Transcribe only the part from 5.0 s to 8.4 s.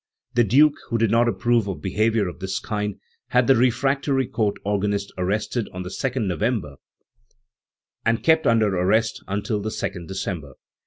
arrested on the 2nd No vember, and